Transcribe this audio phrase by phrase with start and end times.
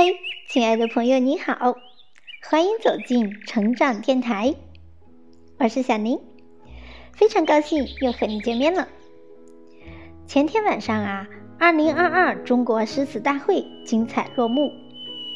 [0.00, 0.14] 嗨，
[0.46, 1.74] 亲爱的朋友，你好，
[2.48, 4.54] 欢迎走进成长电台，
[5.58, 6.20] 我是小宁，
[7.14, 8.86] 非常高兴又和你见面了。
[10.24, 11.26] 前天晚上啊，
[11.58, 14.70] 二零二二中国诗词大会精彩落幕，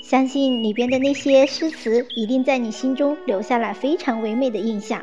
[0.00, 5.02] 相信里边的那些诗词一定在你心中留下了非常唯美的印象。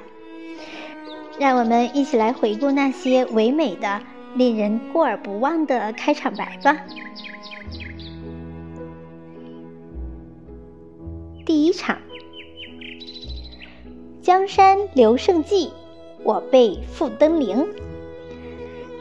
[1.37, 4.01] 让我们一起来回顾那些唯美的、
[4.35, 6.77] 令人过而不忘的开场白吧。
[11.49, 11.97] 第一场，
[14.21, 15.71] 江山留胜迹，
[16.23, 17.65] 我辈复登临。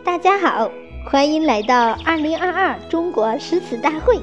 [0.03, 0.71] 大家好，
[1.11, 4.19] 欢迎来到二零二二中国诗词大会，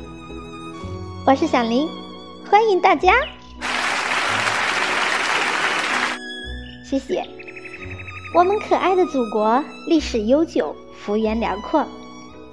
[1.27, 1.87] 我是小林，
[2.49, 3.13] 欢迎大家，
[6.83, 7.23] 谢谢。
[8.33, 11.85] 我们可爱的祖国历史悠久，幅员辽阔，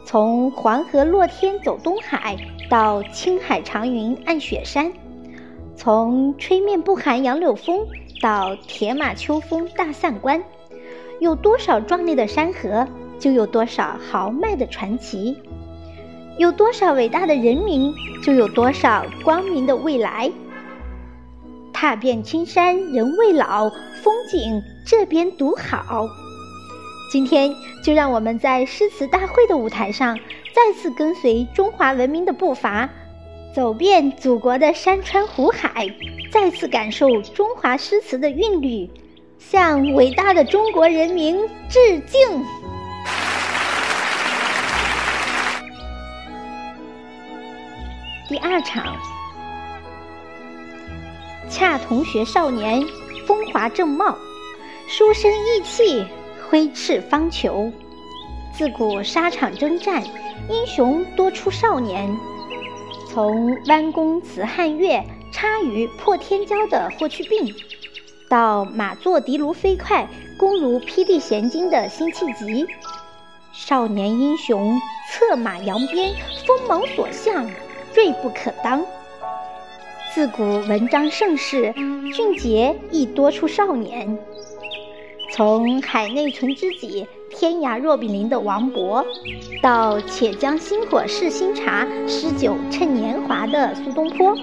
[0.04, 2.36] 从黄河落天走东海，
[2.68, 4.92] 到青海长云暗雪山。
[5.82, 7.88] 从吹面不寒杨柳风
[8.20, 10.40] 到铁马秋风大散关，
[11.18, 12.86] 有多少壮丽的山河，
[13.18, 15.34] 就有多少豪迈的传奇；
[16.38, 20.30] 有多少伟大的人民，就有多少光明的未来。
[21.72, 23.68] 踏遍青山人未老，
[24.04, 26.06] 风景这边独好。
[27.10, 30.16] 今天就让我们在诗词大会的舞台上，
[30.54, 32.88] 再次跟随中华文明的步伐。
[33.54, 35.86] 走遍祖国的山川湖海，
[36.30, 38.88] 再次感受中华诗词的韵律，
[39.38, 41.36] 向伟大的中国人民
[41.68, 42.18] 致敬。
[48.26, 48.96] 第二场，
[51.50, 52.82] 恰同学少年，
[53.26, 54.16] 风华正茂，
[54.88, 56.06] 书生意气，
[56.48, 57.70] 挥斥方遒。
[58.54, 60.02] 自古沙场征战，
[60.48, 62.10] 英雄多出少年。
[63.12, 67.54] 从弯弓辞汉月，插羽破天骄的霍去病，
[68.26, 70.08] 到马作的卢飞快，
[70.38, 72.66] 弓如霹雳弦惊的辛弃疾，
[73.52, 74.80] 少年英雄
[75.10, 76.14] 策马扬鞭，
[76.46, 77.44] 锋芒所向，
[77.94, 78.82] 锐不可当。
[80.14, 81.70] 自古文章盛世，
[82.14, 84.18] 俊杰亦多出少年。
[85.32, 87.06] 从海内存知己。
[87.34, 89.04] 天涯若比邻的王勃，
[89.60, 94.36] 到且将新火试新茶，诗酒趁年华的苏东坡，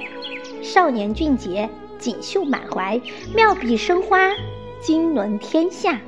[0.62, 3.00] 少年俊杰，锦绣满怀，
[3.34, 4.32] 妙笔生花，
[4.82, 6.00] 经纶天下。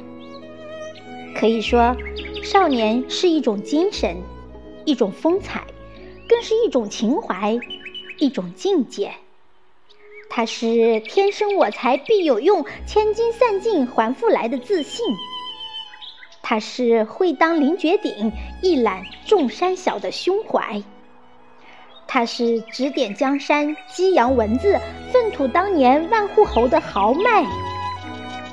[1.35, 1.95] 可以说，
[2.43, 4.17] 少年是一种精神，
[4.83, 5.65] 一种风采，
[6.27, 7.57] 更是一种情怀，
[8.17, 9.11] 一种境界。
[10.29, 15.05] 他是天生我材必有用，千金散尽还复来的自信。
[16.51, 18.29] 他是会当凌绝顶，
[18.61, 20.83] 一览众山小的胸怀；
[22.05, 24.77] 他是指点江山，激扬文字，
[25.13, 27.45] 粪土当年万户侯的豪迈；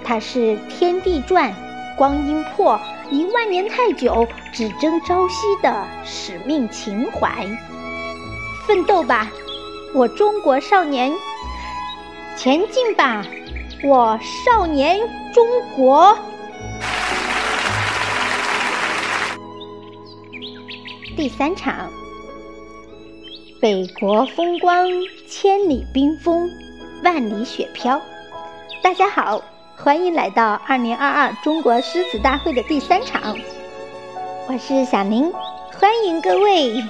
[0.04, 1.52] 他是天地转，
[1.96, 7.44] 光阴破，一万年太久，只争朝夕的使命情怀。
[8.64, 9.28] 奋斗吧，
[9.92, 11.12] 我中国少年！
[12.36, 13.26] 前进吧，
[13.82, 15.00] 我少年
[15.34, 15.44] 中
[15.74, 16.16] 国！
[21.18, 21.90] 第三场，
[23.60, 24.86] 北国风光，
[25.28, 26.48] 千里冰封，
[27.02, 28.00] 万里雪飘。
[28.84, 29.42] 大家好，
[29.76, 33.36] 欢迎来到二零二二中国诗词大会的第三场，
[34.46, 35.32] 我是小宁，
[35.72, 36.84] 欢迎各位。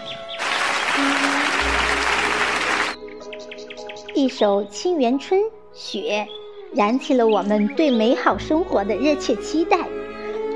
[4.14, 5.40] 一首《沁园春·
[5.72, 6.28] 雪》，
[6.76, 9.78] 燃起了我们对美好生活的热切期待，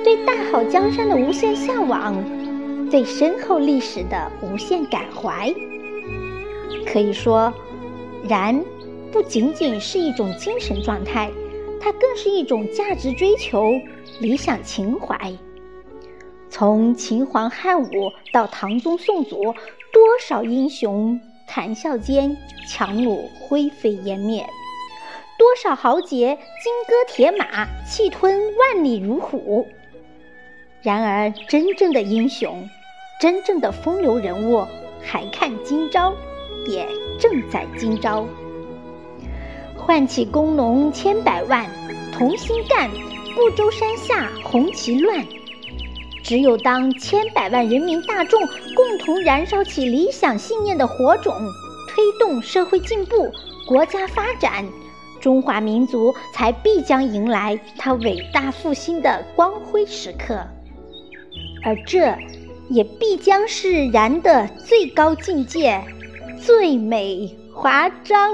[0.05, 2.23] 对大好江山的无限向往。
[2.93, 5.51] 对深厚历史的无限感怀，
[6.87, 7.51] 可以说，
[8.29, 8.63] 然
[9.11, 11.31] 不仅仅是一种精神状态，
[11.81, 13.73] 它更是一种价值追求、
[14.21, 15.33] 理想情怀。
[16.51, 22.37] 从秦皇汉武到唐宗宋祖，多少英雄谈笑间
[22.69, 24.47] 强弩灰飞烟灭，
[25.39, 29.67] 多少豪杰金戈铁马，气吞万里如虎。
[30.83, 32.69] 然而，真正的英雄。
[33.23, 34.67] 真正的风流人物
[35.01, 36.13] 还看今朝，
[36.67, 36.89] 也
[37.21, 38.27] 正在今朝。
[39.77, 41.71] 唤起工农千百万，
[42.13, 42.91] 同心干，
[43.37, 45.25] 不周山下红旗乱。
[46.25, 48.41] 只有当千百万人民大众
[48.75, 51.33] 共同燃烧起理想信念的火种，
[51.89, 53.31] 推动社会进步、
[53.69, 54.67] 国家发展，
[55.21, 60.45] 中华民族才必将迎来它伟大复兴的光辉时刻。
[61.65, 62.13] 而这。
[62.73, 65.85] 也必将是然的最高境界，
[66.39, 68.31] 最美华章。